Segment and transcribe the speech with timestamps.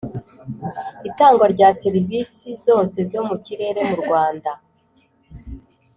[1.09, 4.51] Itangwa rya serivisi zose zo mu kirere mu Rwanda